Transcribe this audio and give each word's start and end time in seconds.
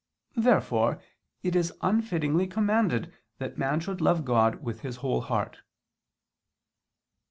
Therefore 0.35 0.99
it 1.43 1.55
is 1.55 1.71
unfittingly 1.83 2.47
commanded 2.49 3.13
that 3.37 3.59
man 3.59 3.79
should 3.79 4.01
love 4.01 4.25
God 4.25 4.63
with 4.63 4.79
his 4.81 4.95
whole 5.05 5.21
heart. 5.21 5.59